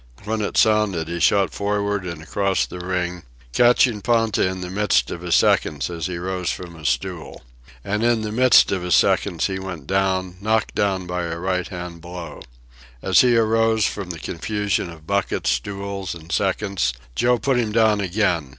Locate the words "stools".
15.51-16.15